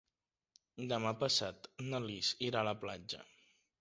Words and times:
Demà 0.93 1.11
passat 1.23 1.69
na 1.91 2.03
Lis 2.09 2.31
irà 2.49 2.63
a 2.65 2.69
la 2.73 2.77
platja. 2.87 3.21